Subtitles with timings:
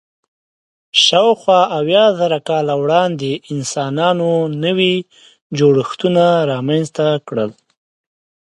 [1.03, 4.29] شاوخوا اویا زره کاله وړاندې انسانانو
[4.65, 4.95] نوي
[5.57, 7.51] جوړښتونه رامنځ ته کړل.